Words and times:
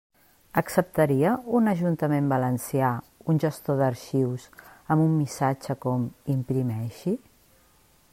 Acceptaria 0.59 1.33
un 1.59 1.69
ajuntament 1.73 2.31
valencià 2.31 2.89
un 3.33 3.41
gestor 3.43 3.77
d'arxius 3.81 4.49
amb 4.63 5.05
un 5.05 5.13
missatge 5.21 5.77
com 5.85 6.09
imprimeixi? 6.37 7.15